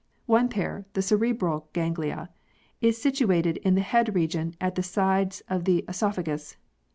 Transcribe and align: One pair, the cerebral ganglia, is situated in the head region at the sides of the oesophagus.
One 0.25 0.49
pair, 0.49 0.87
the 0.93 1.03
cerebral 1.03 1.69
ganglia, 1.73 2.31
is 2.81 2.99
situated 2.99 3.57
in 3.57 3.75
the 3.75 3.81
head 3.83 4.15
region 4.15 4.55
at 4.59 4.73
the 4.73 4.81
sides 4.81 5.43
of 5.47 5.65
the 5.65 5.85
oesophagus. 5.87 6.55